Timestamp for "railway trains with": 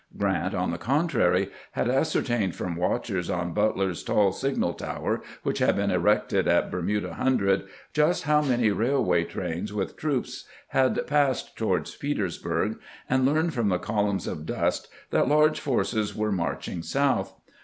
8.71-9.95